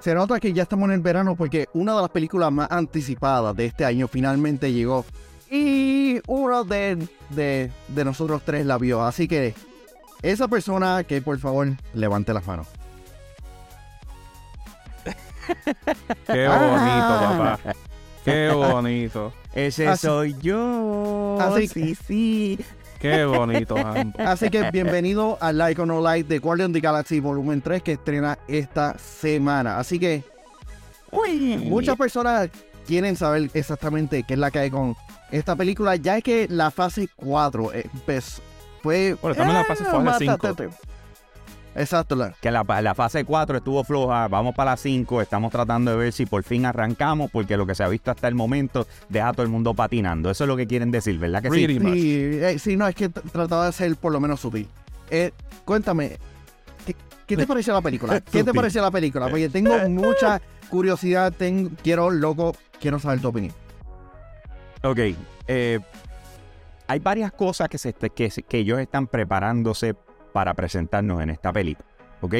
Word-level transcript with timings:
Se 0.00 0.14
nota 0.14 0.40
que 0.40 0.52
ya 0.52 0.62
estamos 0.62 0.88
en 0.88 0.94
el 0.94 1.00
verano 1.00 1.36
porque 1.36 1.68
una 1.74 1.94
de 1.94 2.00
las 2.00 2.10
películas 2.10 2.50
más 2.50 2.70
anticipadas 2.70 3.54
de 3.54 3.66
este 3.66 3.84
año 3.84 4.08
finalmente 4.08 4.72
llegó. 4.72 5.04
Y 5.50 6.20
uno 6.26 6.64
de, 6.64 6.96
de, 7.30 7.70
de 7.88 8.04
nosotros 8.04 8.42
tres 8.44 8.64
la 8.64 8.78
vio. 8.78 9.02
Así 9.04 9.28
que 9.28 9.54
esa 10.22 10.48
persona 10.48 11.04
que 11.04 11.20
por 11.20 11.38
favor 11.38 11.68
levante 11.92 12.32
las 12.32 12.46
manos. 12.46 12.66
Qué 16.26 16.46
bonito, 16.46 17.18
papá. 17.20 17.58
Qué 18.24 18.50
bonito. 18.54 19.32
Ese 19.54 19.88
Así- 19.88 20.06
soy 20.06 20.36
yo. 20.40 21.36
así- 21.40 21.68
sí, 21.68 21.94
sí. 22.06 22.58
Qué 23.00 23.24
bonito. 23.24 23.74
Así 24.18 24.50
que 24.50 24.70
bienvenido 24.70 25.38
al 25.40 25.56
Like 25.58 25.80
or 25.80 25.86
No 25.88 26.00
Like 26.00 26.28
de 26.28 26.38
Guardian 26.38 26.70
of 26.70 26.74
the 26.74 26.80
Galaxy 26.80 27.18
Volumen 27.18 27.62
3 27.62 27.82
que 27.82 27.92
estrena 27.92 28.38
esta 28.46 28.96
semana. 28.98 29.78
Así 29.78 29.98
que 29.98 30.22
Uy. 31.10 31.56
muchas 31.56 31.96
personas 31.96 32.50
quieren 32.86 33.16
saber 33.16 33.50
exactamente 33.54 34.22
qué 34.24 34.34
es 34.34 34.38
la 34.40 34.50
que 34.50 34.58
hay 34.58 34.70
con 34.70 34.96
esta 35.30 35.56
película, 35.56 35.96
ya 35.96 36.18
es 36.18 36.24
que 36.24 36.46
la 36.50 36.70
fase 36.70 37.08
4 37.16 37.72
eh, 37.72 37.88
pues, 38.04 38.42
fue... 38.82 39.16
Bueno, 39.22 39.42
en 39.42 39.54
la 39.54 39.64
fase- 39.64 39.82
eh, 39.84 39.86
fase 39.86 39.98
más- 40.02 40.18
cinco. 40.18 40.48
Exacto, 41.74 42.16
la- 42.16 42.32
Que 42.40 42.50
la, 42.50 42.64
la 42.82 42.94
fase 42.94 43.24
4 43.24 43.58
estuvo 43.58 43.84
floja, 43.84 44.26
vamos 44.28 44.54
para 44.54 44.72
la 44.72 44.76
5, 44.76 45.22
estamos 45.22 45.52
tratando 45.52 45.92
de 45.92 45.96
ver 45.96 46.12
si 46.12 46.26
por 46.26 46.42
fin 46.42 46.66
arrancamos, 46.66 47.30
porque 47.30 47.56
lo 47.56 47.64
que 47.66 47.74
se 47.76 47.84
ha 47.84 47.88
visto 47.88 48.10
hasta 48.10 48.26
el 48.28 48.34
momento 48.34 48.86
deja 49.08 49.28
a 49.28 49.32
todo 49.32 49.44
el 49.44 49.48
mundo 49.50 49.72
patinando. 49.74 50.30
Eso 50.30 50.44
es 50.44 50.48
lo 50.48 50.56
que 50.56 50.66
quieren 50.66 50.90
decir, 50.90 51.18
¿verdad 51.18 51.42
que 51.42 51.50
sí? 51.50 51.64
Pretty 51.64 51.78
much. 51.80 51.92
Sí, 51.94 52.20
eh, 52.42 52.58
sí, 52.58 52.76
no, 52.76 52.88
es 52.88 52.94
que 52.96 53.08
trataba 53.08 53.66
de 53.66 53.72
ser 53.72 53.94
por 53.96 54.10
lo 54.12 54.18
menos 54.20 54.40
sutil. 54.40 54.66
Eh, 55.10 55.30
cuéntame, 55.64 56.18
¿qué, 56.84 56.96
qué 57.26 57.36
te 57.36 57.46
pareció 57.46 57.72
la 57.72 57.80
película? 57.82 58.20
¿Qué 58.32 58.42
te 58.42 58.52
pareció 58.52 58.82
la 58.82 58.90
película? 58.90 59.28
Porque 59.28 59.48
tengo 59.48 59.76
mucha 59.88 60.40
curiosidad, 60.70 61.32
ten- 61.32 61.76
quiero, 61.82 62.10
loco, 62.10 62.54
quiero 62.80 62.98
saber 62.98 63.20
tu 63.20 63.28
opinión. 63.28 63.54
Ok, 64.82 64.98
eh, 65.46 65.78
hay 66.88 66.98
varias 66.98 67.30
cosas 67.32 67.68
que, 67.68 67.78
se, 67.78 67.92
que, 67.92 68.30
se- 68.30 68.42
que 68.42 68.58
ellos 68.58 68.80
están 68.80 69.06
preparándose 69.06 69.94
para 70.30 70.54
presentarnos 70.54 71.20
en 71.20 71.30
esta 71.30 71.52
película, 71.52 71.88
¿ok? 72.20 72.34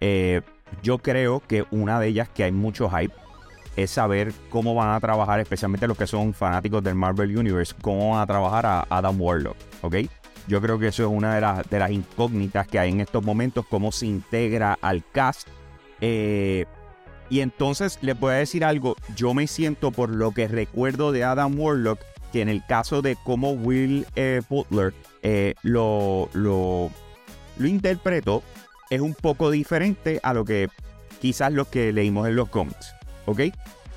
Eh, 0.00 0.42
yo 0.82 0.98
creo 0.98 1.40
que 1.40 1.64
una 1.70 1.98
de 1.98 2.08
ellas 2.08 2.28
que 2.28 2.44
hay 2.44 2.52
mucho 2.52 2.90
hype 2.90 3.14
es 3.76 3.90
saber 3.90 4.32
cómo 4.50 4.74
van 4.74 4.94
a 4.94 5.00
trabajar, 5.00 5.40
especialmente 5.40 5.86
los 5.86 5.96
que 5.96 6.06
son 6.06 6.34
fanáticos 6.34 6.82
del 6.82 6.94
Marvel 6.94 7.36
Universe, 7.36 7.74
cómo 7.80 8.10
van 8.10 8.20
a 8.20 8.26
trabajar 8.26 8.66
a 8.66 8.86
Adam 8.90 9.20
Warlock, 9.20 9.56
¿ok? 9.82 9.96
Yo 10.48 10.60
creo 10.60 10.78
que 10.78 10.88
eso 10.88 11.04
es 11.04 11.08
una 11.10 11.34
de 11.62 11.78
las, 11.78 11.90
incógnitas 11.90 12.66
que 12.66 12.78
hay 12.78 12.90
en 12.90 13.00
estos 13.00 13.22
momentos, 13.22 13.66
cómo 13.68 13.92
se 13.92 14.06
integra 14.06 14.78
al 14.80 15.04
cast. 15.12 15.46
Eh, 16.00 16.64
y 17.28 17.40
entonces 17.40 17.98
les 18.00 18.18
voy 18.18 18.32
a 18.32 18.36
decir 18.36 18.64
algo, 18.64 18.96
yo 19.14 19.34
me 19.34 19.46
siento 19.46 19.90
por 19.90 20.08
lo 20.08 20.32
que 20.32 20.48
recuerdo 20.48 21.12
de 21.12 21.24
Adam 21.24 21.58
Warlock, 21.58 22.00
que 22.32 22.40
en 22.40 22.48
el 22.48 22.64
caso 22.66 23.02
de 23.02 23.16
cómo 23.24 23.52
Will 23.52 24.06
eh, 24.16 24.40
Butler 24.48 24.94
eh, 25.22 25.54
lo, 25.62 26.30
lo, 26.32 26.90
lo 27.58 27.68
interpretó, 27.68 28.42
es 28.90 29.00
un 29.00 29.14
poco 29.14 29.50
diferente 29.50 30.20
a 30.22 30.32
lo 30.32 30.44
que 30.44 30.68
quizás 31.20 31.52
lo 31.52 31.66
que 31.66 31.92
leímos 31.92 32.28
en 32.28 32.36
los 32.36 32.48
cómics, 32.48 32.94
¿ok? 33.26 33.40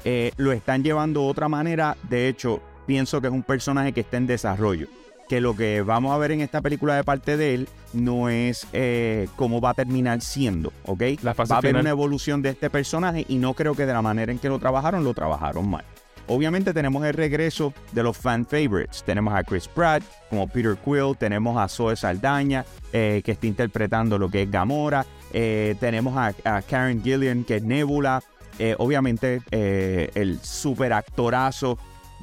Eh, 0.03 0.31
lo 0.37 0.51
están 0.51 0.83
llevando 0.83 1.21
de 1.21 1.27
otra 1.27 1.47
manera, 1.47 1.95
de 2.09 2.27
hecho, 2.27 2.61
pienso 2.87 3.21
que 3.21 3.27
es 3.27 3.33
un 3.33 3.43
personaje 3.43 3.93
que 3.93 4.01
está 4.01 4.17
en 4.17 4.27
desarrollo, 4.27 4.87
que 5.29 5.39
lo 5.39 5.55
que 5.55 5.81
vamos 5.81 6.13
a 6.13 6.17
ver 6.17 6.31
en 6.31 6.41
esta 6.41 6.61
película 6.61 6.95
de 6.95 7.03
parte 7.03 7.37
de 7.37 7.53
él 7.53 7.69
no 7.93 8.29
es 8.29 8.67
eh, 8.73 9.27
cómo 9.35 9.61
va 9.61 9.71
a 9.71 9.73
terminar 9.73 10.21
siendo, 10.21 10.73
¿ok? 10.85 11.03
La 11.21 11.33
fase 11.33 11.51
va 11.51 11.57
a 11.57 11.59
haber 11.59 11.71
final. 11.71 11.81
una 11.81 11.89
evolución 11.91 12.41
de 12.41 12.49
este 12.49 12.69
personaje 12.69 13.25
y 13.27 13.37
no 13.37 13.53
creo 13.53 13.75
que 13.75 13.85
de 13.85 13.93
la 13.93 14.01
manera 14.01 14.31
en 14.31 14.39
que 14.39 14.49
lo 14.49 14.59
trabajaron, 14.59 15.03
lo 15.03 15.13
trabajaron 15.13 15.69
mal. 15.69 15.85
Obviamente 16.27 16.73
tenemos 16.73 17.03
el 17.05 17.13
regreso 17.13 17.73
de 17.91 18.03
los 18.03 18.17
fan 18.17 18.45
favorites. 18.45 19.03
Tenemos 19.05 19.33
a 19.33 19.43
Chris 19.43 19.67
Pratt 19.67 20.03
como 20.29 20.47
Peter 20.47 20.77
Quill, 20.77 21.15
tenemos 21.17 21.57
a 21.57 21.67
Zoe 21.67 21.95
Saldaña 21.95 22.65
eh, 22.93 23.21
que 23.23 23.33
está 23.33 23.47
interpretando 23.47 24.17
lo 24.17 24.29
que 24.29 24.43
es 24.43 24.51
Gamora, 24.51 25.05
eh, 25.33 25.75
tenemos 25.79 26.15
a, 26.17 26.33
a 26.45 26.61
Karen 26.61 27.03
Gillian 27.03 27.43
que 27.43 27.57
es 27.57 27.63
Nebula, 27.63 28.23
eh, 28.59 28.75
obviamente 28.77 29.41
el 29.51 30.39
super 30.41 30.93
actorazo 30.93 31.77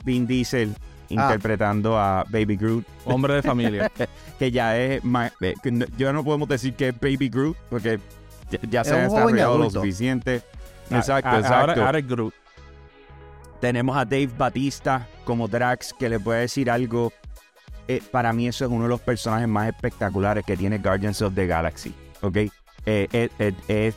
Vin 0.05 0.27
Diesel 0.27 0.75
interpretando 1.09 1.99
a 1.99 2.25
Baby 2.29 2.57
Groot, 2.57 2.85
Hombre 3.05 3.35
de 3.35 3.43
familia. 3.43 3.91
que 4.39 4.51
ya 4.51 4.79
es, 4.79 5.03
ya 5.97 6.13
no 6.13 6.25
podemos 6.25 6.49
decir 6.49 6.75
que 6.75 6.89
es 6.89 7.01
Baby 7.01 7.29
Groot 7.29 7.57
porque 7.71 7.99
ya, 8.51 8.59
ya 8.71 8.85
se 8.85 8.95
ha 8.95 9.03
desarrollado 9.03 9.59
lo 9.59 9.71
suficiente. 9.71 10.43
Exacto, 10.91 11.37
exacto. 11.37 11.55
Ahora, 11.55 11.87
ahora 11.87 11.99
es 11.99 12.07
Groot. 12.07 12.35
Tenemos 13.61 13.97
a 13.97 14.05
Dave 14.05 14.31
Batista 14.39 15.07
como 15.25 15.49
Drax, 15.49 15.93
que 15.99 16.09
le 16.09 16.21
puede 16.21 16.43
decir 16.43 16.71
algo. 16.71 17.13
Eh, 17.89 18.03
para 18.11 18.33
mí 18.33 18.47
eso 18.47 18.65
es 18.65 18.71
uno 18.71 18.85
de 18.85 18.89
los 18.89 19.01
personajes 19.01 19.49
más 19.49 19.69
espectaculares 19.69 20.45
que 20.45 20.57
tiene 20.57 20.79
Guardians 20.79 21.23
of 21.23 21.35
the 21.35 21.47
Galaxy. 21.47 21.93
¿Ok? 22.21 22.37
Eh, 22.37 22.51
eh, 22.87 23.93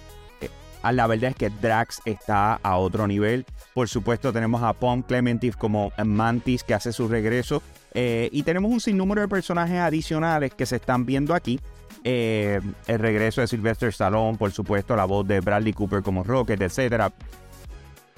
la 0.83 1.07
verdad 1.07 1.31
es 1.31 1.35
que 1.35 1.49
Drax 1.49 2.01
está 2.05 2.55
a 2.55 2.77
otro 2.77 3.05
nivel. 3.05 3.45
Por 3.73 3.88
supuesto 3.88 4.33
tenemos 4.33 4.63
a 4.63 4.73
Pom 4.73 5.03
Clementif 5.03 5.55
como 5.55 5.91
Mantis 6.03 6.63
que 6.63 6.73
hace 6.73 6.91
su 6.91 7.07
regreso. 7.07 7.61
Y 7.93 8.43
tenemos 8.43 8.72
un 8.72 8.79
sinnúmero 8.79 9.22
de 9.22 9.28
personajes 9.28 9.78
adicionales 9.78 10.53
que 10.53 10.66
se 10.66 10.78
están 10.78 11.05
viendo 11.05 11.35
aquí. 11.35 11.59
El 12.03 12.73
regreso 12.88 13.41
de 13.41 13.47
Sylvester 13.47 13.89
Stallone, 13.89 14.38
por 14.38 14.51
supuesto, 14.51 14.95
la 14.95 15.05
voz 15.05 15.28
de 15.28 15.39
Bradley 15.39 15.73
Cooper 15.73 16.01
como 16.01 16.23
Rocket, 16.23 16.61
etcétera. 16.61 17.13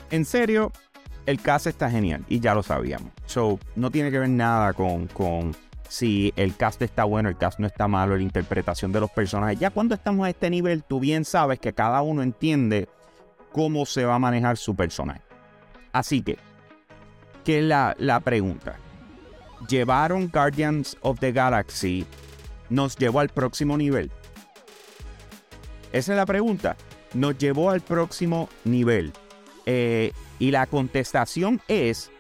En 0.10 0.26
serio, 0.26 0.72
el 1.26 1.42
cast 1.42 1.68
está 1.68 1.90
genial 1.90 2.26
y 2.28 2.40
ya 2.40 2.54
lo 2.54 2.64
sabíamos. 2.64 3.12
So, 3.26 3.60
no 3.76 3.92
tiene 3.92 4.12
que 4.12 4.20
ver 4.20 4.30
nada 4.30 4.74
con, 4.74 5.08
con 5.08 5.56
si 5.88 6.34
el 6.36 6.56
cast 6.56 6.82
está 6.82 7.04
bueno, 7.04 7.30
el 7.30 7.38
cast 7.38 7.60
no 7.60 7.68
está 7.68 7.88
malo, 7.88 8.16
la 8.16 8.24
interpretación 8.24 8.92
de 8.92 9.00
los 9.00 9.12
personajes. 9.12 9.60
Ya 9.60 9.70
cuando 9.70 9.96
estamos 9.96 10.26
a 10.26 10.30
este 10.30 10.50
nivel, 10.50 10.84
tú 10.84 11.00
bien 11.00 11.26
sabes 11.26 11.60
que 11.60 11.74
cada 11.74 12.02
uno 12.02 12.24
entiende 12.24 12.90
cómo 13.52 13.86
se 13.86 14.06
va 14.06 14.16
a 14.16 14.20
manejar 14.20 14.58
su 14.58 14.76
personaje. 14.76 15.22
Así 15.92 16.22
que, 16.22 16.38
¿qué 17.46 17.60
es 17.60 17.66
la, 17.66 17.96
la 18.00 18.20
pregunta? 18.20 18.76
¿Llevaron 19.70 20.30
Guardians 20.30 20.98
of 21.02 21.20
the 21.20 21.32
Galaxy? 21.32 22.06
¿Nos 22.70 22.98
llevó 22.98 23.20
al 23.20 23.30
próximo 23.30 23.78
nivel? 23.78 24.12
Esa 25.92 26.14
es 26.14 26.18
la 26.18 26.26
pregunta. 26.26 26.76
Nos 27.14 27.38
llevó 27.38 27.70
al 27.70 27.82
próximo 27.82 28.50
nivel. 28.66 29.14
Eh, 29.68 30.12
y 30.44 30.52
la 30.52 30.66
contestación 30.66 31.62
es, 31.70 32.12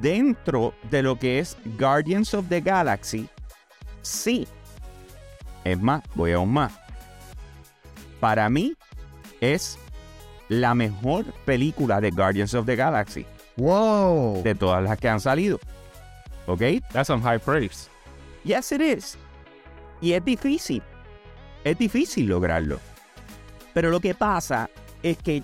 dentro 0.00 0.72
de 0.90 1.02
lo 1.02 1.18
que 1.18 1.40
es 1.40 1.58
Guardians 1.78 2.32
of 2.32 2.48
the 2.48 2.62
Galaxy, 2.62 3.28
sí. 4.00 4.48
Es 5.62 5.78
más, 5.78 6.02
voy 6.14 6.32
aún 6.32 6.54
más. 6.54 6.72
Para 8.18 8.48
mí 8.48 8.74
es 9.42 9.78
la 10.48 10.74
mejor 10.74 11.26
película 11.44 12.00
de 12.00 12.12
Guardians 12.12 12.54
of 12.54 12.64
the 12.64 12.76
Galaxy, 12.76 13.26
¡Wow! 13.58 14.42
de 14.42 14.54
todas 14.54 14.82
las 14.82 14.96
que 14.96 15.10
han 15.10 15.20
salido. 15.20 15.60
¿Ok? 16.46 16.62
That's 16.94 17.08
some 17.08 17.22
high 17.22 17.38
praise. 17.38 17.90
Yes, 18.44 18.72
it 18.72 18.80
is. 18.80 19.18
Y 20.00 20.14
es 20.14 20.24
difícil. 20.24 20.82
Es 21.62 21.76
difícil 21.76 22.26
lograrlo. 22.26 22.80
Pero 23.74 23.90
lo 23.90 24.00
que 24.00 24.14
pasa 24.14 24.70
es 25.02 25.18
que 25.18 25.42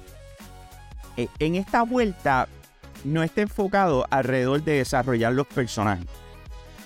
en 1.16 1.54
esta 1.56 1.82
vuelta 1.82 2.48
no 3.04 3.22
está 3.22 3.42
enfocado 3.42 4.06
alrededor 4.10 4.62
de 4.62 4.72
desarrollar 4.78 5.32
los 5.32 5.46
personajes. 5.46 6.06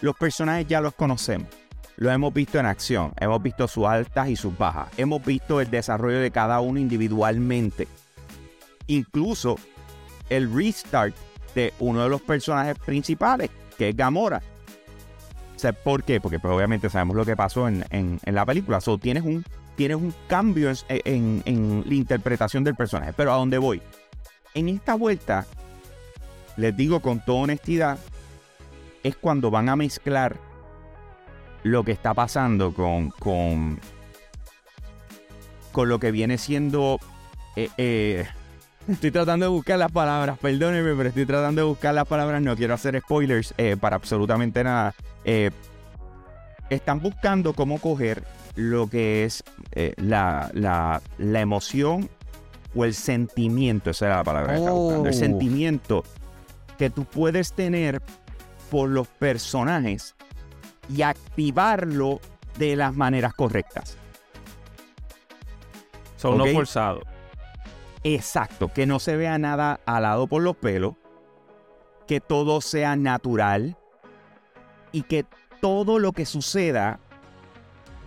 Los 0.01 0.17
personajes 0.17 0.67
ya 0.67 0.81
los 0.81 0.95
conocemos. 0.95 1.49
Los 1.97 2.13
hemos 2.13 2.35
visto 2.35 2.59
en 2.59 2.67
acción. 2.67 3.13
Hemos 3.21 3.43
visto 3.43 3.69
sus 3.69 3.87
altas 3.87 4.29
y 4.29 4.37
sus 4.37 4.57
bajas. 4.59 4.89
Hemos 4.97 5.25
visto 5.25 5.61
el 5.61 5.71
desarrollo 5.71 6.19
de 6.19 6.31
cada 6.31 6.61
uno 6.61 6.79
individualmente. 6.81 7.87
Incluso 8.87 9.57
el 10.29 10.53
restart 10.53 11.15
de 11.55 11.73
uno 11.79 12.03
de 12.03 12.09
los 12.09 12.21
personajes 12.21 12.77
principales, 12.79 13.51
que 13.79 13.91
es 13.91 13.97
Gamora. 13.97 14.43
¿Por 15.83 16.03
qué? 16.03 16.21
Porque 16.21 16.39
pues, 16.39 16.53
obviamente 16.53 16.91
sabemos 16.91 17.17
lo 17.17 17.25
que 17.25 17.37
pasó 17.37 17.69
en, 17.69 17.85
en- 17.91 18.21
la 18.27 18.45
película. 18.45 18.81
So, 18.83 18.99
tienes, 18.99 19.23
un, 19.25 19.45
tienes 19.77 19.97
un 19.97 20.13
cambio 20.29 20.71
en- 20.89 21.43
en 21.47 21.85
la 21.87 21.95
interpretación 21.95 22.65
del 22.65 22.75
personaje. 22.75 23.15
Pero 23.17 23.33
¿a 23.33 23.37
dónde 23.37 23.57
voy? 23.57 23.81
En 24.55 24.69
esta 24.69 24.95
vuelta, 24.95 25.47
les 26.57 26.77
digo 26.77 27.01
con 27.01 27.25
toda 27.25 27.41
honestidad, 27.43 27.99
es 29.03 29.17
cuando 29.17 29.51
van 29.51 29.69
a 29.69 29.77
mezclar 29.77 30.37
lo 31.63 31.83
que 31.85 31.93
está 31.93 32.15
pasando 32.15 32.73
con, 32.73 33.11
con, 33.11 33.81
con 35.73 35.89
lo 35.89 35.99
que 35.99 36.11
viene 36.11 36.39
siendo... 36.39 36.99
eh, 37.57 37.69
eh, 37.79 38.27
Estoy 38.87 39.11
tratando 39.11 39.47
de 39.47 39.51
buscar 39.51 39.79
las 39.79 39.91
palabras, 39.91 40.39
perdónenme, 40.39 40.95
pero 40.95 41.09
estoy 41.09 41.25
tratando 41.25 41.63
de 41.63 41.67
buscar 41.69 41.95
las 41.95 42.07
palabras. 42.07 42.43
No 42.43 42.55
quiero 42.55 42.75
hacer 42.75 43.01
spoilers 43.01 43.55
eh, 43.57 43.79
para 43.81 43.97
absolutamente 43.97 44.63
nada. 44.63 44.95
Están 46.69 47.01
buscando 47.01 47.55
cómo 47.55 47.79
coger 47.79 48.23
lo 48.57 48.91
que 48.91 49.25
es 49.25 49.43
la, 49.97 50.51
la- 50.53 51.01
la 51.17 51.41
emoción 51.41 52.11
o 52.75 52.85
el 52.85 52.95
sentimiento, 52.95 53.91
esa 53.91 54.07
era 54.07 54.17
la 54.17 54.25
palabra 54.25 54.53
que 54.55 54.59
estaba 54.59 54.77
buscando, 54.77 55.09
el 55.09 55.15
Oh. 55.15 55.19
sentimiento 55.19 56.05
que 56.79 56.91
tú 56.91 57.05
puedes 57.05 57.53
tener 57.53 58.03
por 58.71 58.89
los 58.89 59.07
personajes 59.07 60.15
y 60.89 61.03
activarlo 61.03 62.21
de 62.59 62.77
las 62.77 62.95
maneras 62.95 63.35
correctas. 63.35 63.97
Son 66.17 66.39
no 66.39 66.47
forzado. 66.47 67.03
Exacto, 68.03 68.73
que 68.73 68.87
no 68.87 68.99
se 68.99 69.17
vea 69.17 69.39
nada 69.39 69.81
alado 69.87 70.27
por 70.27 70.43
los 70.43 70.57
pelos, 70.57 70.95
que 72.07 72.21
todo 72.21 72.61
sea 72.61 72.97
natural 72.97 73.77
y 74.93 75.03
que 75.03 75.25
todo 75.61 75.99
lo 75.99 76.13
que 76.13 76.27
suceda 76.27 77.01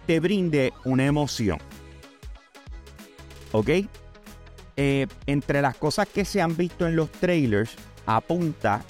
te 0.06 0.20
brinde 0.20 0.74
una 0.86 1.06
emoción. 1.06 1.58
¿Ok? 3.52 3.70
Eh, 4.78 5.08
entre 5.26 5.62
las 5.62 5.76
cosas 5.76 6.08
que 6.08 6.24
se 6.24 6.42
han 6.42 6.56
visto 6.56 6.88
en 6.88 6.96
los 6.96 7.12
trailers, 7.12 7.72
apunta 8.06 8.84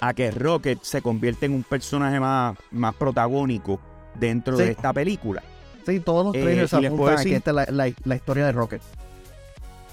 a 0.00 0.12
que 0.12 0.30
Rocket 0.30 0.82
se 0.82 1.00
convierte 1.00 1.46
en 1.46 1.52
un 1.54 1.62
personaje 1.62 2.20
más, 2.20 2.56
más 2.70 2.94
protagónico 2.94 3.80
dentro 4.14 4.56
Sí. 4.58 4.64
de 4.64 4.70
esta 4.72 4.92
película. 4.92 5.42
Sí, 5.86 6.00
todos 6.00 6.26
los 6.26 6.34
Eh, 6.34 6.42
trailers 6.42 6.70
puedo 6.70 6.86
apuntan 6.88 7.08
a 7.14 7.16
decir- 7.18 7.30
que 7.32 7.36
esta 7.36 7.50
es 7.50 7.54
la, 7.56 7.66
la- 7.86 7.94
la 8.04 8.16
historia 8.16 8.44
de 8.46 8.52
Rocket. 8.52 8.82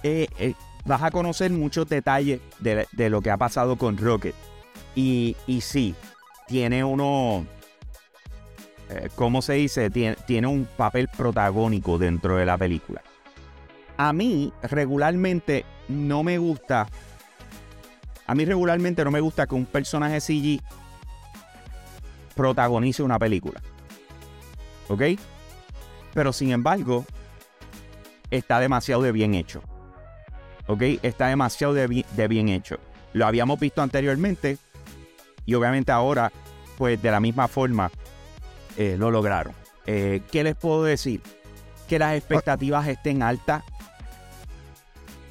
eh, 0.04 0.28
eh, 0.38 0.54
vas 0.84 1.02
a 1.02 1.12
conocer 1.12 1.50
muchos 1.52 1.88
detalles 1.88 2.42
de, 2.60 2.86
de 2.92 3.10
lo 3.10 3.22
que 3.22 3.32
ha 3.32 3.38
pasado 3.38 3.78
con 3.78 3.98
Rocket. 3.98 4.36
Y, 4.96 5.38
y 5.48 5.62
sí, 5.62 5.96
tiene 6.46 6.84
uno, 6.84 7.46
eh, 8.90 9.08
¿cómo 9.16 9.42
se 9.42 9.54
dice? 9.54 9.90
Tiene, 9.90 10.18
tiene 10.28 10.48
un 10.48 10.68
papel 10.76 11.08
protagónico 11.08 11.98
dentro 11.98 12.36
de 12.36 12.46
la 12.46 12.58
película. 12.58 13.02
A 13.98 14.12
mí 14.14 14.52
regularmente 14.64 15.66
no 15.88 16.24
me 16.24 16.38
gusta, 16.38 16.88
a 18.26 18.36
mí 18.36 18.46
regularmente 18.46 19.04
no 19.04 19.12
me 19.12 19.20
gusta 19.22 19.46
que 19.48 19.56
un 19.56 19.66
personaje 19.66 20.20
CG 20.20 20.62
protagonice 22.36 23.04
una 23.04 23.20
película. 23.20 23.62
¿Ok? 24.90 25.02
Pero 26.14 26.34
sin 26.34 26.52
embargo, 26.52 27.06
está 28.32 28.60
demasiado 28.60 29.02
de 29.04 29.12
bien 29.12 29.36
hecho. 29.36 29.62
¿Ok? 30.68 30.82
Está 31.04 31.28
demasiado 31.28 31.74
de, 31.74 31.88
bi- 31.88 32.06
de 32.16 32.28
bien 32.28 32.50
hecho. 32.50 32.78
Lo 33.14 33.26
habíamos 33.28 33.60
visto 33.60 33.82
anteriormente 33.82 34.58
y 35.46 35.54
obviamente 35.54 35.92
ahora, 35.92 36.32
pues 36.78 37.02
de 37.02 37.12
la 37.12 37.20
misma 37.20 37.48
forma, 37.48 37.92
eh, 38.78 38.96
lo 38.98 39.12
lograron. 39.12 39.54
Eh, 39.86 40.22
¿Qué 40.32 40.44
les 40.44 40.56
puedo 40.56 40.84
decir? 40.84 41.22
Que 41.88 42.00
las 42.00 42.16
expectativas 42.16 42.88
estén 42.88 43.22
altas. 43.22 43.64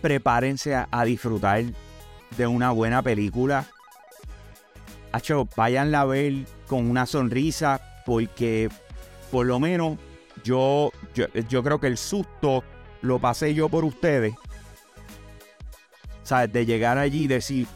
Prepárense 0.02 0.74
a, 0.74 0.88
a 0.90 1.04
disfrutar 1.04 1.64
de 2.36 2.46
una 2.46 2.70
buena 2.72 3.02
película. 3.02 3.66
Hacho, 5.12 5.48
váyanla 5.56 6.02
a 6.02 6.04
ver 6.04 6.44
con 6.66 6.90
una 6.90 7.06
sonrisa 7.06 7.80
porque 8.04 8.68
por 9.30 9.46
lo 9.46 9.58
menos 9.60 9.98
yo, 10.44 10.90
yo, 11.14 11.26
yo 11.48 11.62
creo 11.62 11.80
que 11.80 11.86
el 11.86 11.96
susto 11.96 12.64
lo 13.00 13.18
pasé 13.18 13.54
yo 13.54 13.68
por 13.68 13.84
ustedes. 13.84 14.34
¿Sabes? 16.22 16.52
De 16.52 16.66
llegar 16.66 16.98
allí 16.98 17.24
y 17.24 17.28
decir, 17.28 17.66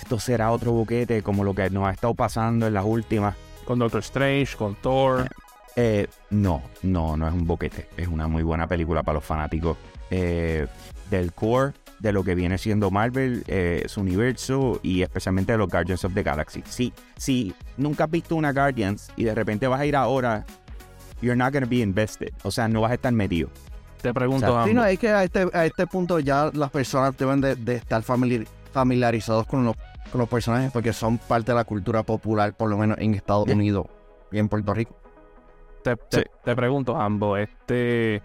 esto 0.00 0.18
será 0.18 0.52
otro 0.52 0.72
boquete 0.72 1.22
como 1.22 1.44
lo 1.44 1.54
que 1.54 1.68
nos 1.70 1.86
ha 1.86 1.92
estado 1.92 2.14
pasando 2.14 2.66
en 2.66 2.74
las 2.74 2.84
últimas. 2.84 3.36
Con 3.64 3.78
Doctor 3.78 4.00
Strange, 4.00 4.56
con 4.56 4.74
Thor. 4.76 5.28
Eh, 5.74 6.06
no, 6.30 6.62
no, 6.82 7.16
no 7.16 7.28
es 7.28 7.34
un 7.34 7.46
boquete. 7.46 7.88
Es 7.96 8.08
una 8.08 8.28
muy 8.28 8.42
buena 8.42 8.66
película 8.66 9.02
para 9.02 9.16
los 9.16 9.24
fanáticos 9.24 9.76
eh, 10.10 10.66
del 11.10 11.32
core, 11.32 11.72
de 11.98 12.12
lo 12.12 12.22
que 12.24 12.34
viene 12.34 12.58
siendo 12.58 12.90
Marvel, 12.90 13.42
eh, 13.46 13.84
su 13.86 14.00
universo 14.00 14.80
y 14.82 15.02
especialmente 15.02 15.52
de 15.52 15.58
los 15.58 15.68
Guardians 15.68 16.04
of 16.04 16.12
the 16.14 16.22
Galaxy. 16.22 16.62
Sí, 16.68 16.92
si 17.16 17.54
nunca 17.76 18.04
has 18.04 18.10
visto 18.10 18.36
una 18.36 18.52
Guardians 18.52 19.10
y 19.16 19.24
de 19.24 19.34
repente 19.34 19.66
vas 19.66 19.80
a 19.80 19.86
ir 19.86 19.96
ahora, 19.96 20.44
you're 21.22 21.36
not 21.36 21.52
gonna 21.52 21.66
be 21.66 21.76
invested. 21.76 22.30
O 22.42 22.50
sea, 22.50 22.68
no 22.68 22.82
vas 22.82 22.90
a 22.90 22.94
estar 22.94 23.12
metido. 23.12 23.48
Te 24.02 24.12
pregunto, 24.12 24.46
O 24.46 24.50
sea, 24.50 24.56
ambos. 24.62 24.68
Sí, 24.68 24.74
no, 24.74 24.84
es 24.84 24.98
que 24.98 25.08
a 25.08 25.24
este, 25.24 25.48
a 25.52 25.64
este 25.64 25.86
punto 25.86 26.18
ya 26.20 26.50
las 26.52 26.70
personas 26.70 27.16
deben 27.16 27.40
de, 27.40 27.56
de 27.56 27.76
estar 27.76 28.02
famili- 28.02 28.46
familiarizados 28.72 29.46
con 29.46 29.64
los, 29.64 29.74
con 30.12 30.20
los 30.20 30.28
personajes 30.28 30.70
porque 30.70 30.92
son 30.92 31.16
parte 31.16 31.52
de 31.52 31.56
la 31.56 31.64
cultura 31.64 32.02
popular, 32.02 32.54
por 32.54 32.68
lo 32.68 32.76
menos 32.76 32.98
en 32.98 33.14
Estados 33.14 33.46
Yeah. 33.46 33.54
Unidos 33.56 33.86
y 34.30 34.38
en 34.38 34.48
Puerto 34.50 34.74
Rico. 34.74 34.94
te, 35.82 35.96
te- 35.96 36.18
Sí. 36.18 36.22
te 36.44 36.54
pregunto, 36.54 36.94
ambos, 37.00 37.38
este. 37.38 38.20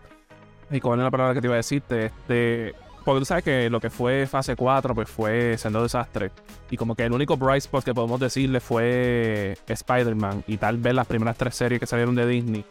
¿Y 0.71 0.79
cuál 0.79 0.99
es 0.99 1.03
la 1.03 1.11
palabra 1.11 1.33
que 1.33 1.41
te 1.41 1.47
iba 1.47 1.55
a 1.55 1.57
decirte? 1.57 2.05
Este. 2.05 2.73
Porque 3.03 3.19
tú 3.19 3.25
sabes 3.25 3.43
que 3.43 3.69
lo 3.69 3.79
que 3.79 3.89
fue 3.89 4.27
fase 4.27 4.55
4, 4.55 4.93
pues 4.93 5.09
fue 5.09 5.57
siendo 5.57 5.81
desastre. 5.81 6.31
Y 6.69 6.77
como 6.77 6.95
que 6.95 7.03
el 7.03 7.11
único 7.11 7.35
bright 7.35 7.63
spot 7.63 7.83
que 7.83 7.93
podemos 7.95 8.19
decirle 8.19 8.59
fue 8.59 9.57
Spider-Man. 9.67 10.43
Y 10.47 10.57
tal 10.57 10.77
vez 10.77 10.93
las 10.93 11.07
primeras 11.07 11.35
tres 11.35 11.55
series 11.55 11.79
que 11.79 11.87
salieron 11.87 12.13
de 12.13 12.27
Disney. 12.27 12.63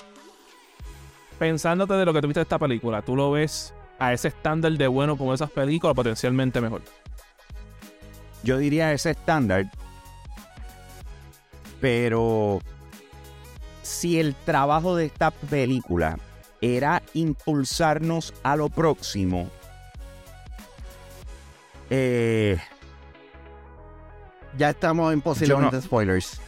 Pensándote 1.38 1.94
de 1.94 2.04
lo 2.04 2.12
que 2.12 2.20
tuviste 2.20 2.40
de 2.40 2.42
esta 2.42 2.58
película, 2.58 3.02
¿tú 3.02 3.16
lo 3.16 3.32
ves 3.32 3.74
a 3.98 4.12
ese 4.12 4.28
estándar 4.28 4.72
de 4.72 4.86
bueno 4.86 5.16
como 5.16 5.34
esas 5.34 5.50
películas 5.50 5.96
potencialmente 5.96 6.60
mejor? 6.60 6.82
Yo 8.44 8.56
diría 8.56 8.92
ese 8.92 9.10
estándar. 9.10 9.68
Pero 11.80 12.60
si 13.82 14.20
el 14.20 14.34
trabajo 14.34 14.94
de 14.94 15.06
esta 15.06 15.32
película 15.32 16.18
era 16.60 17.02
impulsarnos 17.14 18.34
a 18.42 18.56
lo 18.56 18.68
próximo, 18.68 19.48
eh, 21.90 22.58
Ya 24.58 24.70
estamos 24.70 25.12
en 25.12 25.20
posiblemente 25.20 25.80
spoilers. 25.80 26.40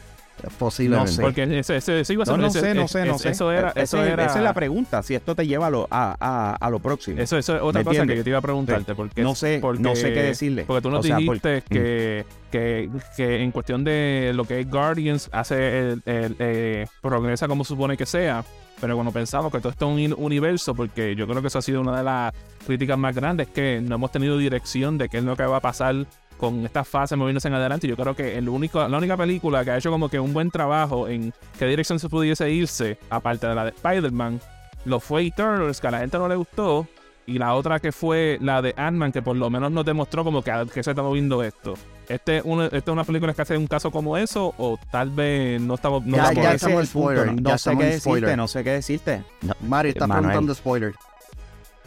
Posiblemente. 0.59 1.11
No 1.11 1.15
sé. 1.15 1.21
Porque 1.21 1.59
ese, 1.59 1.77
ese, 1.77 2.01
eso 2.01 2.11
iba 2.13 2.23
a 2.23 2.25
no, 2.25 2.33
ser- 2.33 2.39
no 2.41 2.47
ese- 2.47 2.59
sé, 2.59 2.73
no 2.75 2.81
es- 2.83 2.91
sé, 2.91 3.05
no 3.05 3.17
sé. 3.17 3.29
Eso 3.29 3.49
era, 3.51 3.69
Ese- 3.69 3.81
eso 3.83 4.03
era, 4.03 4.25
Esa 4.25 4.39
es 4.39 4.43
la 4.43 4.53
pregunta, 4.53 5.01
si 5.01 5.15
esto 5.15 5.35
te 5.35 5.47
lleva 5.47 5.67
a 5.67 5.69
lo, 5.69 5.87
a, 5.89 6.17
a- 6.19 6.55
a 6.59 6.69
lo 6.69 6.79
próximo. 6.79 7.21
Eso, 7.21 7.37
eso 7.37 7.55
es 7.55 7.61
otra 7.61 7.79
¿Me 7.79 7.85
cosa 7.85 8.01
entiendes? 8.01 8.13
que 8.15 8.17
yo 8.17 8.23
te 8.25 8.29
iba 8.31 8.39
a 8.39 8.41
preguntarte. 8.41 8.93
Porque, 8.93 9.21
no 9.23 9.35
sé, 9.35 9.59
porque- 9.61 9.81
no 9.81 9.95
sé 9.95 10.11
qué 10.13 10.21
decirle. 10.23 10.65
Porque 10.65 10.81
tú 10.81 10.89
nos 10.89 10.99
O 10.99 11.03
sea, 11.03 11.15
por- 11.15 11.23
dijiste 11.39 11.63
que, 11.69 12.25
que, 12.51 12.89
que 13.15 13.41
en 13.41 13.51
cuestión 13.51 13.85
de 13.85 14.31
lo 14.35 14.43
que 14.43 14.59
es 14.59 14.69
Guardians 14.69 15.29
hace 15.31 15.79
el, 15.91 16.01
el- 16.05 16.35
eh, 16.39 16.87
progresa 17.01 17.47
como 17.47 17.63
supone 17.63 17.95
que 17.95 18.05
sea. 18.05 18.43
Pero 18.83 18.95
cuando 18.95 19.13
pensamos 19.13 19.49
que 19.49 19.59
todo 19.59 19.69
esto 19.69 19.97
es 19.97 20.11
un 20.11 20.25
universo, 20.25 20.75
porque 20.75 21.15
yo 21.15 21.25
creo 21.25 21.39
que 21.39 21.47
eso 21.47 21.57
ha 21.57 21.61
sido 21.61 21.79
una 21.79 21.95
de 21.95 22.03
las 22.03 22.33
críticas 22.65 22.97
más 22.97 23.15
grandes, 23.15 23.47
que 23.47 23.79
no 23.81 23.95
hemos 23.95 24.11
tenido 24.11 24.37
dirección 24.37 24.97
de 24.97 25.07
qué 25.07 25.19
es 25.19 25.23
lo 25.23 25.37
que 25.37 25.45
va 25.45 25.55
a 25.55 25.61
pasar 25.61 26.05
con 26.37 26.65
esta 26.65 26.83
fase 26.83 27.15
moviéndose 27.15 27.47
en 27.47 27.53
adelante. 27.53 27.87
Yo 27.87 27.95
creo 27.95 28.13
que 28.13 28.37
el 28.37 28.49
único, 28.49 28.85
la 28.85 28.97
única 28.97 29.15
película 29.15 29.63
que 29.63 29.71
ha 29.71 29.77
hecho 29.77 29.89
como 29.89 30.09
que 30.09 30.19
un 30.19 30.33
buen 30.33 30.51
trabajo 30.51 31.07
en 31.07 31.33
qué 31.57 31.65
dirección 31.65 31.97
se 31.97 32.09
pudiese 32.09 32.51
irse, 32.51 32.97
aparte 33.09 33.47
de 33.47 33.55
la 33.55 33.63
de 33.63 33.69
Spider-Man, 33.69 34.41
lo 34.83 34.99
fue 34.99 35.27
Eternals, 35.27 35.79
que 35.79 35.87
a 35.87 35.91
la 35.91 35.99
gente 35.99 36.17
no 36.17 36.27
le 36.27 36.35
gustó. 36.35 36.85
Y 37.25 37.37
la 37.37 37.53
otra 37.55 37.79
que 37.79 37.91
fue 37.93 38.37
la 38.41 38.61
de 38.61 38.73
Ant-Man, 38.75 39.11
que 39.13 39.21
por 39.21 39.35
lo 39.37 39.49
menos 39.49 39.71
nos 39.71 39.85
demostró 39.85 40.23
como 40.25 40.41
que, 40.43 40.51
a- 40.51 40.65
que 40.65 40.83
se 40.83 40.89
está 40.91 41.01
moviendo 41.01 41.41
esto. 41.41 41.75
Este, 42.09 42.37
¿Esta 42.39 42.77
es 42.77 42.87
una 42.89 43.05
película 43.05 43.33
que 43.33 43.41
hace 43.41 43.57
un 43.57 43.65
caso 43.67 43.91
como 43.91 44.17
eso? 44.17 44.53
¿O 44.57 44.77
tal 44.91 45.09
vez 45.09 45.61
no 45.61 45.75
estamos... 45.75 46.05
No 46.05 46.17
Ya, 46.17 46.23
estamos- 46.23 46.43
ya 46.43 46.53
estamos 46.53 46.75
punto, 46.89 46.89
spoiler, 46.89 47.27
No, 47.27 47.35
ya 47.35 47.51
no 47.53 47.57
sé 47.57 47.77
qué 47.77 47.85
decirte, 47.85 48.37
no 48.37 48.47
sé 48.49 48.63
qué 48.65 48.69
decirte. 48.71 49.23
No, 49.41 49.53
Mari 49.61 49.89
está 49.89 50.05
Manuel. 50.05 50.25
preguntando 50.25 50.53
spoiler. 50.53 50.93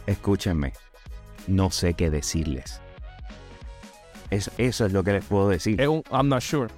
escúchenme, 0.07 0.73
no 1.47 1.69
sé 1.69 1.93
qué 1.93 2.09
decirles. 2.09 2.81
Es- 4.31 4.51
eso 4.57 4.85
es 4.87 4.91
lo 4.91 5.03
que 5.03 5.13
les 5.13 5.25
puedo 5.25 5.49
decir. 5.49 5.79
Es 5.79 5.87
un 5.87 6.03
I'm 6.11 6.27
not 6.29 6.41
sure. 6.41 6.69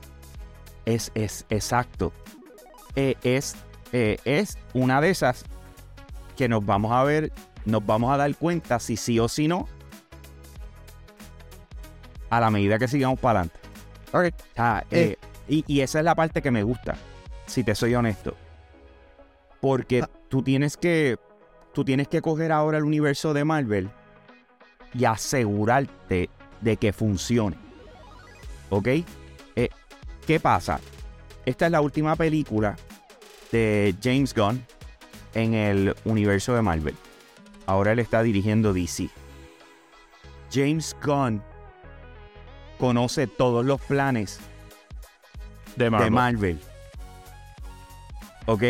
Es, 0.85 1.11
es 1.15 1.45
exacto. 1.49 2.11
Eh, 2.95 3.15
es, 3.23 3.55
eh, 3.93 4.17
es 4.25 4.57
una 4.73 4.99
de 5.01 5.11
esas 5.11 5.45
que 6.35 6.47
nos 6.49 6.65
vamos 6.65 6.91
a 6.91 7.03
ver, 7.03 7.31
nos 7.69 7.85
vamos 7.85 8.11
a 8.13 8.17
dar 8.17 8.35
cuenta 8.35 8.79
si 8.79 8.97
sí 8.97 9.19
o 9.19 9.27
si 9.27 9.47
no 9.47 9.67
a 12.29 12.39
la 12.39 12.49
medida 12.51 12.77
que 12.77 12.87
sigamos 12.87 13.19
para 13.19 13.41
adelante. 13.41 13.59
Ok. 14.11 14.33
O 14.51 14.55
sea, 14.55 14.85
eh, 14.91 15.17
y, 15.47 15.63
y 15.67 15.81
esa 15.81 15.99
es 15.99 16.05
la 16.05 16.15
parte 16.15 16.41
que 16.41 16.51
me 16.51 16.63
gusta, 16.63 16.95
si 17.47 17.63
te 17.63 17.73
soy 17.75 17.95
honesto. 17.95 18.35
Porque 19.61 20.01
Ah. 20.03 20.09
tú 20.29 20.41
tienes 20.43 20.77
que. 20.77 21.17
Tú 21.73 21.85
tienes 21.85 22.07
que 22.07 22.21
coger 22.21 22.51
ahora 22.51 22.77
el 22.79 22.83
universo 22.83 23.33
de 23.33 23.45
Marvel 23.45 23.89
y 24.93 25.05
asegurarte 25.05 26.29
de 26.61 26.77
que 26.77 26.91
funcione. 26.93 27.55
¿Ok? 28.69 28.87
Eh, 29.55 29.69
¿Qué 30.25 30.39
pasa? 30.39 30.79
Esta 31.45 31.67
es 31.67 31.71
la 31.71 31.81
última 31.81 32.15
película 32.15 32.75
de 33.51 33.95
James 34.03 34.33
Gunn 34.33 34.63
en 35.35 35.53
el 35.53 35.95
universo 36.05 36.53
de 36.55 36.61
Marvel. 36.63 36.95
Ahora 37.69 37.91
él 37.91 37.99
está 37.99 38.23
dirigiendo 38.23 38.73
DC. 38.73 39.09
James 40.51 40.97
Gunn 41.05 41.43
conoce 42.79 43.27
todos 43.27 43.63
los 43.63 43.79
planes 43.81 44.39
De 45.75 45.91
Marvel. 45.91 46.05
de 46.05 46.09
Marvel. 46.09 46.59
¿Ok? 48.47 48.63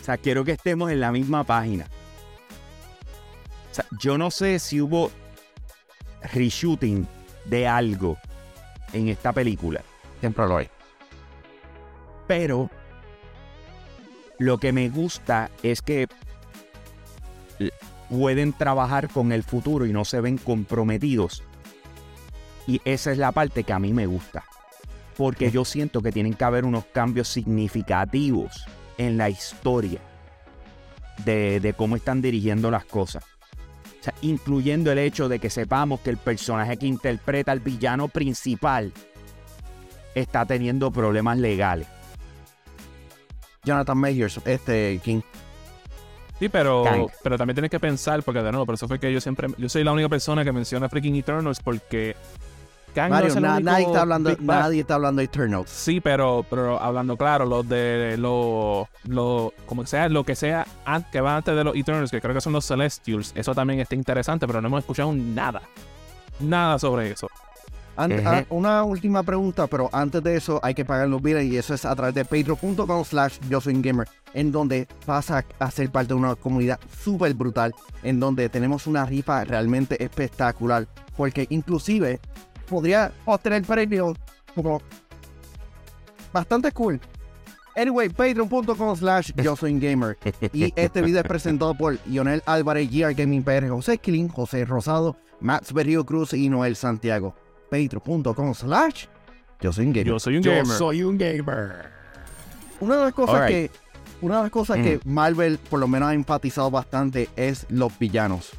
O 0.00 0.04
sea, 0.04 0.16
quiero 0.16 0.44
que 0.44 0.52
estemos 0.52 0.92
en 0.92 1.00
la 1.00 1.10
misma 1.10 1.42
página. 1.42 1.86
O 3.72 3.74
sea, 3.74 3.84
yo 3.98 4.16
no 4.16 4.30
sé 4.30 4.60
si 4.60 4.80
hubo 4.80 5.10
reshooting 6.32 7.08
de 7.46 7.66
algo 7.66 8.16
en 8.92 9.08
esta 9.08 9.32
película, 9.32 9.82
Siempre 10.20 10.46
lo 10.46 10.58
hay. 10.58 10.68
pero 12.28 12.70
lo 14.38 14.58
que 14.58 14.72
me 14.72 14.88
gusta 14.88 15.50
es 15.64 15.82
que 15.82 16.06
pueden 18.14 18.52
trabajar 18.52 19.08
con 19.08 19.32
el 19.32 19.42
futuro 19.42 19.86
y 19.86 19.92
no 19.92 20.04
se 20.04 20.20
ven 20.20 20.38
comprometidos. 20.38 21.42
Y 22.66 22.80
esa 22.84 23.12
es 23.12 23.18
la 23.18 23.32
parte 23.32 23.64
que 23.64 23.72
a 23.72 23.78
mí 23.78 23.92
me 23.92 24.06
gusta. 24.06 24.44
Porque 25.16 25.50
yo 25.50 25.64
siento 25.64 26.00
que 26.00 26.12
tienen 26.12 26.34
que 26.34 26.44
haber 26.44 26.64
unos 26.64 26.84
cambios 26.86 27.28
significativos 27.28 28.66
en 28.98 29.16
la 29.16 29.30
historia 29.30 30.00
de, 31.24 31.74
cómo 31.76 31.96
están 31.96 32.22
dirigiendo 32.22 32.70
las 32.70 32.84
cosas. 32.84 33.24
Incluyendo 34.22 34.92
el 34.92 34.98
hecho 34.98 35.28
de 35.28 35.38
que 35.38 35.50
sepamos 35.50 36.00
que 36.00 36.10
el 36.10 36.16
personaje 36.16 36.76
que 36.76 36.86
interpreta 36.86 37.52
al 37.52 37.60
villano 37.60 38.08
principal 38.08 38.92
está 40.14 40.44
teniendo 40.46 40.90
problemas 40.90 41.38
legales. 41.38 41.88
Jonathan 43.64 43.98
Majors, 43.98 44.40
este 44.44 45.00
King. 45.02 45.22
Sí, 46.38 46.48
pero, 46.48 47.06
pero 47.22 47.38
también 47.38 47.54
tienes 47.54 47.70
que 47.70 47.78
pensar, 47.80 48.22
porque 48.22 48.42
de 48.42 48.50
nuevo, 48.50 48.66
por 48.66 48.74
eso 48.74 48.88
fue 48.88 48.98
que 48.98 49.12
yo 49.12 49.20
siempre, 49.20 49.48
yo 49.56 49.68
soy 49.68 49.84
la 49.84 49.92
única 49.92 50.08
persona 50.08 50.42
que 50.44 50.52
menciona 50.52 50.88
freaking 50.88 51.14
Eternals 51.14 51.60
porque 51.60 52.16
Kang 52.94 53.08
no 53.10 53.14
Mario, 53.16 53.28
es 53.28 53.36
el 53.36 53.42
na- 53.42 53.54
único 53.54 53.70
nadie 53.70 53.86
está 53.86 54.00
hablando, 54.02 54.36
nadie 54.40 54.80
está 54.80 54.94
hablando 54.96 55.20
de 55.20 55.24
Eternals. 55.26 55.70
Sí, 55.70 56.00
pero, 56.00 56.44
pero 56.50 56.80
hablando 56.80 57.16
claro, 57.16 57.44
los 57.46 57.68
de 57.68 58.16
lo, 58.18 58.88
lo, 59.08 59.52
como 59.66 59.86
sea, 59.86 60.08
lo 60.08 60.24
que 60.24 60.34
sea 60.34 60.66
que 61.12 61.20
va 61.20 61.36
antes 61.36 61.54
de 61.56 61.64
los 61.64 61.76
Eternals, 61.76 62.10
que 62.10 62.20
creo 62.20 62.34
que 62.34 62.40
son 62.40 62.52
los 62.52 62.64
Celestials, 62.66 63.32
eso 63.36 63.54
también 63.54 63.78
está 63.80 63.94
interesante, 63.94 64.46
pero 64.46 64.60
no 64.60 64.68
hemos 64.68 64.80
escuchado 64.80 65.12
nada. 65.12 65.62
Nada 66.40 66.78
sobre 66.80 67.12
eso. 67.12 67.28
Ah, 67.96 68.44
una 68.50 68.82
última 68.82 69.22
pregunta, 69.22 69.66
pero 69.68 69.88
antes 69.92 70.22
de 70.22 70.36
eso 70.36 70.58
hay 70.62 70.74
que 70.74 70.84
pagar 70.84 71.08
los 71.08 71.22
biles 71.22 71.44
y 71.44 71.56
eso 71.56 71.74
es 71.74 71.84
a 71.84 71.94
través 71.94 72.14
de 72.14 72.24
patreon.com 72.24 73.04
slash 73.04 73.38
yo 73.48 73.60
soy 73.60 73.80
gamer, 73.80 74.08
en 74.32 74.50
donde 74.50 74.88
vas 75.06 75.30
a, 75.30 75.44
ser 75.70 75.90
parte 75.90 76.08
de 76.08 76.14
una 76.14 76.34
comunidad 76.34 76.80
súper 77.02 77.34
brutal, 77.34 77.72
en 78.02 78.18
donde 78.18 78.48
tenemos 78.48 78.86
una 78.86 79.06
rifa 79.06 79.44
realmente 79.44 80.02
espectacular, 80.02 80.88
porque 81.16 81.46
inclusive 81.50 82.20
podría 82.68 83.12
obtener 83.26 83.62
premios 83.62 84.16
como 84.54 84.82
bastante 86.32 86.72
cool. 86.72 87.00
Anyway, 87.76 88.08
patreon.com 88.08 88.96
slash 88.96 89.32
yo 89.36 89.56
soy 89.56 89.78
gamer. 89.78 90.16
Y 90.52 90.72
este 90.76 91.02
video 91.02 91.20
es 91.20 91.26
presentado 91.26 91.74
por 91.74 91.98
Lionel 92.06 92.42
Álvarez, 92.46 92.88
GR 92.90 93.14
Gaming 93.14 93.42
PR, 93.42 93.68
José 93.68 93.98
Killing, 93.98 94.28
José 94.28 94.64
Rosado, 94.64 95.16
Max 95.40 95.72
Berrío 95.72 96.04
Cruz 96.04 96.32
y 96.34 96.48
Noel 96.48 96.76
Santiago. 96.76 97.34
Patreon.com 97.70 98.54
slash 98.54 99.06
yo 99.60 99.72
soy 99.72 99.86
un 99.86 99.92
gamer. 99.92 100.06
Yo 100.06 100.20
soy 100.20 100.36
un 100.36 100.42
Yo 100.42 100.50
gamer. 100.50 100.76
soy 100.76 101.02
un 101.02 101.16
gamer. 101.18 101.90
Una 102.80 102.96
de 102.98 103.04
las 103.04 103.14
cosas 103.14 103.48
que 103.48 103.70
una 104.20 104.36
de 104.36 104.42
las 104.42 104.50
cosas 104.50 104.76
que 104.78 105.00
Marvel 105.04 105.58
por 105.58 105.80
lo 105.80 105.88
menos 105.88 106.10
ha 106.10 106.14
enfatizado 106.14 106.70
bastante 106.70 107.28
es 107.36 107.66
los 107.70 107.98
villanos. 107.98 108.50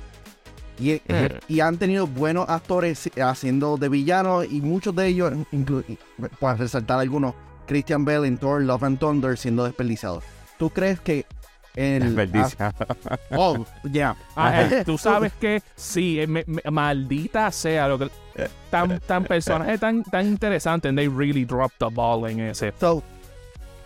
Y, 0.79 1.01
y 1.47 1.59
han 1.61 1.77
tenido 1.77 2.05
buenos 2.05 2.49
actores 2.49 3.09
haciendo 3.21 3.77
de 3.77 3.87
villanos 3.87 4.45
y 4.51 4.61
muchos 4.61 4.95
de 4.95 5.07
ellos, 5.07 5.31
para 6.39 6.57
resaltar 6.57 6.99
algunos, 6.99 7.33
Christian 7.65 8.03
Bale 8.03 8.27
en 8.27 8.37
Thor, 8.37 8.61
Love 8.61 8.83
and 8.83 8.99
Thunder 8.99 9.37
siendo 9.37 9.63
desperdiciados. 9.63 10.23
¿Tú 10.59 10.69
crees 10.69 10.99
que 10.99 11.25
el... 11.75 12.03
Desperdicia. 12.15 12.73
ah, 12.79 13.17
oh, 13.31 13.65
ya. 13.83 14.15
Ah, 14.35 14.61
eh, 14.63 14.83
tú 14.85 14.97
sabes 14.97 15.33
que 15.33 15.61
sí, 15.75 16.19
eh, 16.19 16.27
me- 16.27 16.43
me- 16.47 16.61
maldita 16.71 17.51
sea 17.51 17.87
lo 17.87 17.97
que 17.99 18.09
tan, 18.69 18.99
tan 19.01 19.23
personaje 19.23 19.77
tan, 19.77 20.03
tan 20.03 20.25
interesante 20.27 20.87
and 20.89 20.97
they 20.97 21.07
really 21.07 21.45
dropped 21.45 21.77
the 21.79 21.89
ball 21.89 22.25
en 22.29 22.39
ese. 22.39 22.73
So, 22.79 23.03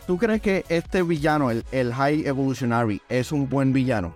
¿tú 0.07 0.17
crees 0.17 0.41
que 0.41 0.65
este 0.69 1.03
villano, 1.03 1.51
el, 1.51 1.63
el 1.71 1.93
High 1.93 2.25
Evolutionary, 2.27 3.01
es 3.09 3.31
un 3.31 3.47
buen 3.49 3.73
villano? 3.73 4.13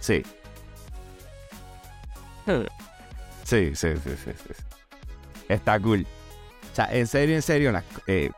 Sí. 0.00 0.22
Sí, 3.44 3.74
sí, 3.74 3.88
sí, 3.96 4.10
sí, 4.24 4.30
sí. 4.32 4.52
Está 5.48 5.78
cool. 5.78 6.06
O 6.72 6.74
sea, 6.74 6.88
en 6.92 7.06
serio, 7.06 7.34
en 7.36 7.42
serio, 7.42 7.70
la- 7.72 7.84
eh, 8.06 8.30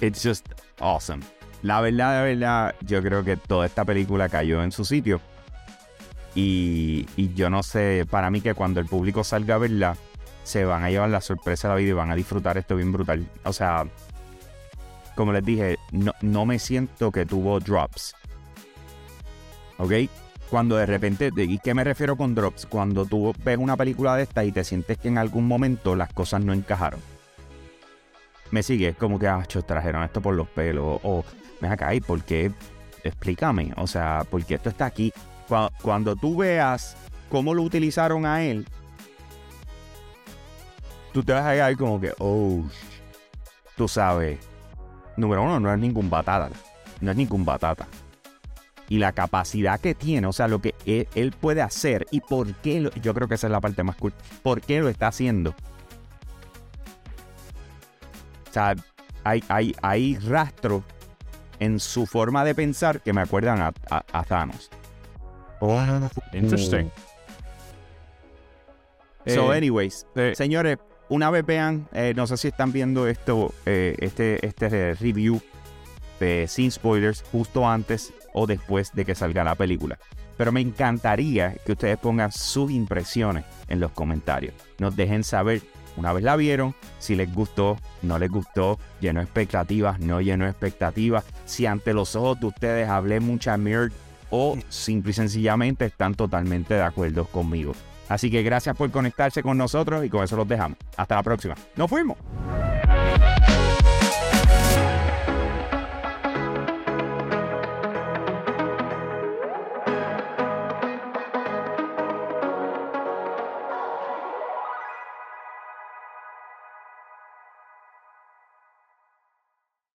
it's 0.00 0.22
just 0.22 0.46
awesome. 0.80 1.22
La 1.62 1.80
verdad, 1.80 2.18
la 2.18 2.22
verdad, 2.22 2.74
yo 2.82 3.02
creo 3.02 3.24
que 3.24 3.36
toda 3.36 3.66
esta 3.66 3.84
película 3.84 4.28
cayó 4.28 4.62
en 4.62 4.72
su 4.72 4.84
sitio. 4.84 5.20
Y, 6.34 7.06
y 7.16 7.32
yo 7.34 7.48
no 7.48 7.62
sé, 7.62 8.06
para 8.08 8.30
mí 8.30 8.40
que 8.40 8.54
cuando 8.54 8.78
el 8.78 8.86
público 8.86 9.24
salga 9.24 9.54
a 9.54 9.58
verla, 9.58 9.96
se 10.44 10.64
van 10.64 10.84
a 10.84 10.90
llevar 10.90 11.08
la 11.10 11.20
sorpresa 11.20 11.68
de 11.68 11.74
la 11.74 11.78
vida 11.78 11.90
y 11.90 11.94
van 11.94 12.10
a 12.10 12.14
disfrutar 12.14 12.58
esto 12.58 12.76
bien 12.76 12.92
brutal. 12.92 13.26
O 13.44 13.52
sea, 13.52 13.86
como 15.16 15.32
les 15.32 15.44
dije, 15.44 15.78
no, 15.90 16.12
no 16.20 16.46
me 16.46 16.58
siento 16.58 17.10
que 17.10 17.26
tuvo 17.26 17.58
drops. 17.58 18.14
¿Ok? 19.78 19.92
Cuando 20.50 20.76
de 20.76 20.86
repente, 20.86 21.30
¿de 21.32 21.44
¿y 21.44 21.58
qué 21.58 21.74
me 21.74 21.82
refiero 21.82 22.16
con 22.16 22.34
drops? 22.34 22.66
Cuando 22.66 23.06
tú 23.06 23.34
ves 23.44 23.58
una 23.58 23.76
película 23.76 24.14
de 24.14 24.22
esta 24.22 24.44
y 24.44 24.52
te 24.52 24.62
sientes 24.62 24.98
que 24.98 25.08
en 25.08 25.18
algún 25.18 25.48
momento 25.48 25.96
las 25.96 26.12
cosas 26.12 26.44
no 26.44 26.52
encajaron. 26.52 27.00
Me 28.50 28.62
sigue, 28.62 28.94
como 28.94 29.18
que, 29.18 29.26
ah, 29.28 29.42
trajeron 29.66 30.02
esto 30.04 30.20
por 30.20 30.34
los 30.34 30.48
pelos. 30.48 31.00
O, 31.02 31.24
ven 31.60 31.72
acá, 31.72 31.94
¿y 31.94 32.00
por 32.00 32.22
qué? 32.22 32.52
Explícame, 33.04 33.72
o 33.76 33.86
sea, 33.86 34.22
¿por 34.28 34.44
qué 34.44 34.54
esto 34.54 34.68
está 34.68 34.86
aquí? 34.86 35.12
Cua- 35.48 35.70
Cuando 35.82 36.16
tú 36.16 36.36
veas 36.36 36.96
cómo 37.30 37.54
lo 37.54 37.62
utilizaron 37.62 38.24
a 38.26 38.42
él, 38.44 38.66
tú 41.12 41.22
te 41.22 41.32
vas 41.32 41.44
a 41.46 41.52
quedar 41.52 41.76
como 41.76 42.00
que, 42.00 42.12
oh, 42.18 42.62
tú 43.76 43.88
sabes. 43.88 44.38
Número 45.16 45.42
uno, 45.42 45.58
no 45.60 45.72
es 45.72 45.78
ningún 45.78 46.10
batata. 46.10 46.50
No 47.00 47.10
es 47.10 47.16
ningún 47.16 47.44
batata 47.44 47.86
y 48.88 48.98
la 48.98 49.10
capacidad 49.10 49.80
que 49.80 49.96
tiene, 49.96 50.28
o 50.28 50.32
sea, 50.32 50.46
lo 50.46 50.60
que 50.60 50.74
él, 50.86 51.08
él 51.16 51.32
puede 51.32 51.60
hacer 51.60 52.06
y 52.12 52.20
por 52.20 52.54
qué, 52.54 52.80
lo- 52.80 52.92
yo 52.92 53.12
creo 53.14 53.26
que 53.26 53.34
esa 53.34 53.48
es 53.48 53.50
la 53.50 53.60
parte 53.60 53.82
más 53.82 53.96
cool, 53.96 54.12
por 54.44 54.60
qué 54.60 54.78
lo 54.80 54.88
está 54.88 55.08
haciendo. 55.08 55.54
O 58.56 58.58
sea, 58.58 58.74
hay, 59.24 59.44
hay, 59.48 59.74
hay 59.82 60.16
rastros 60.16 60.82
en 61.58 61.78
su 61.78 62.06
forma 62.06 62.42
de 62.42 62.54
pensar 62.54 63.02
que 63.02 63.12
me 63.12 63.20
acuerdan 63.20 63.60
a, 63.60 63.72
a- 63.90 64.04
a 64.12 64.22
Thanos. 64.24 64.70
Interesting. 66.32 66.88
So, 69.26 69.52
Eh, 69.52 69.58
anyways, 69.58 70.06
eh, 70.14 70.32
señores, 70.34 70.78
una 71.10 71.30
vez 71.30 71.44
vean, 71.44 71.86
eh, 71.92 72.14
no 72.16 72.26
sé 72.26 72.38
si 72.38 72.48
están 72.48 72.72
viendo 72.72 73.06
esto, 73.08 73.52
eh, 73.66 73.94
este, 73.98 74.44
este 74.46 74.94
review 74.94 75.40
de 76.20 76.46
Sin 76.48 76.70
Spoilers 76.70 77.24
justo 77.30 77.68
antes 77.68 78.14
o 78.32 78.46
después 78.46 78.90
de 78.94 79.04
que 79.04 79.14
salga 79.14 79.44
la 79.44 79.54
película. 79.54 79.98
Pero 80.38 80.50
me 80.52 80.60
encantaría 80.62 81.54
que 81.64 81.72
ustedes 81.72 81.98
pongan 81.98 82.32
sus 82.32 82.70
impresiones 82.70 83.44
en 83.68 83.80
los 83.80 83.90
comentarios. 83.92 84.54
Nos 84.78 84.94
dejen 84.96 85.24
saber, 85.24 85.60
una 85.96 86.12
vez 86.12 86.24
la 86.24 86.36
vieron, 86.36 86.74
si 86.98 87.14
les 87.14 87.32
gustó, 87.32 87.78
no 88.02 88.18
les 88.18 88.30
gustó, 88.30 88.78
llenó 89.00 89.20
expectativas, 89.20 89.98
no 90.00 90.20
llenó 90.20 90.46
expectativas, 90.46 91.24
si 91.44 91.66
ante 91.66 91.94
los 91.94 92.16
ojos 92.16 92.40
de 92.40 92.46
ustedes 92.46 92.88
hablé 92.88 93.20
mucha 93.20 93.56
mierda 93.56 93.94
o 94.30 94.58
simple 94.68 95.10
y 95.10 95.14
sencillamente 95.14 95.86
están 95.86 96.14
totalmente 96.14 96.74
de 96.74 96.82
acuerdo 96.82 97.26
conmigo. 97.26 97.74
Así 98.08 98.30
que 98.30 98.42
gracias 98.42 98.76
por 98.76 98.90
conectarse 98.90 99.42
con 99.42 99.58
nosotros 99.58 100.04
y 100.04 100.08
con 100.08 100.22
eso 100.22 100.36
los 100.36 100.46
dejamos. 100.46 100.78
Hasta 100.96 101.16
la 101.16 101.22
próxima. 101.22 101.54
¡Nos 101.74 101.90
fuimos! 101.90 102.16